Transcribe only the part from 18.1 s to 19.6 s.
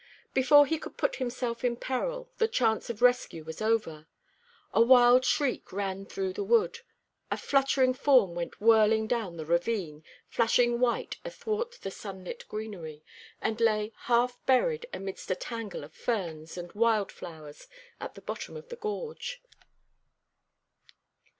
the bottom of the gorge.